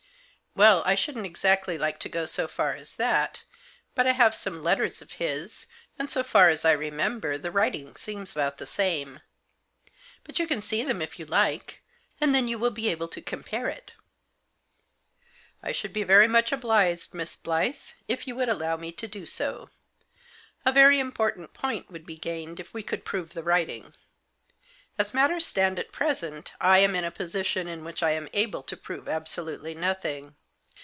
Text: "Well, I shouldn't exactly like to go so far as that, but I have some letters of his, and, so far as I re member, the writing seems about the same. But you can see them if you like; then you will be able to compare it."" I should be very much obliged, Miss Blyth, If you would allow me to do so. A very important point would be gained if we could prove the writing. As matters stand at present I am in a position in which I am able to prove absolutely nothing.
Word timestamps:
"Well, 0.61 0.83
I 0.85 0.95
shouldn't 0.95 1.25
exactly 1.25 1.77
like 1.77 1.97
to 2.01 2.09
go 2.09 2.25
so 2.25 2.45
far 2.45 2.75
as 2.75 2.95
that, 2.97 3.45
but 3.95 4.05
I 4.05 4.11
have 4.11 4.35
some 4.35 4.61
letters 4.61 5.01
of 5.01 5.13
his, 5.13 5.65
and, 5.97 6.09
so 6.09 6.23
far 6.23 6.49
as 6.49 6.65
I 6.65 6.73
re 6.73 6.91
member, 6.91 7.37
the 7.37 7.51
writing 7.51 7.95
seems 7.95 8.33
about 8.35 8.57
the 8.57 8.65
same. 8.65 9.21
But 10.25 10.39
you 10.39 10.47
can 10.47 10.59
see 10.59 10.83
them 10.83 11.01
if 11.01 11.17
you 11.17 11.25
like; 11.25 11.81
then 12.19 12.49
you 12.49 12.59
will 12.59 12.69
be 12.69 12.89
able 12.89 13.07
to 13.07 13.21
compare 13.21 13.69
it."" 13.69 13.93
I 15.63 15.71
should 15.71 15.93
be 15.93 16.03
very 16.03 16.27
much 16.27 16.51
obliged, 16.51 17.13
Miss 17.13 17.37
Blyth, 17.37 17.93
If 18.09 18.27
you 18.27 18.35
would 18.35 18.49
allow 18.49 18.75
me 18.75 18.91
to 18.91 19.07
do 19.07 19.25
so. 19.25 19.69
A 20.65 20.73
very 20.73 20.99
important 20.99 21.53
point 21.53 21.89
would 21.89 22.05
be 22.05 22.17
gained 22.17 22.59
if 22.59 22.73
we 22.73 22.83
could 22.83 23.05
prove 23.05 23.29
the 23.31 23.41
writing. 23.41 23.93
As 24.97 25.13
matters 25.13 25.47
stand 25.47 25.79
at 25.79 25.93
present 25.93 26.51
I 26.59 26.79
am 26.79 26.93
in 26.93 27.05
a 27.05 27.09
position 27.09 27.69
in 27.69 27.85
which 27.85 28.03
I 28.03 28.11
am 28.11 28.27
able 28.33 28.63
to 28.63 28.75
prove 28.75 29.07
absolutely 29.07 29.73
nothing. 29.73 30.35